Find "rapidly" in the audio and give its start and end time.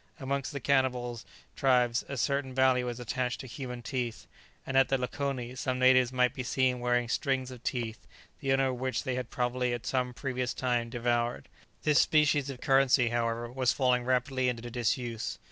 14.03-14.49